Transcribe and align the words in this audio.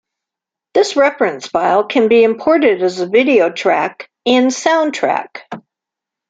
This 0.73 0.95
reference 0.95 1.45
file 1.45 1.83
can 1.83 2.07
be 2.07 2.23
imported 2.23 2.81
as 2.81 2.97
the 2.97 3.05
video 3.07 3.51
track 3.51 4.09
in 4.25 4.47
Soundtrack. 4.47 5.43